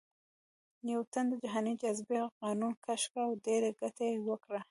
[0.85, 4.59] نیوټن د جهاني جاذبې قانون کشف کړ او ډېره ګټه یې وکړه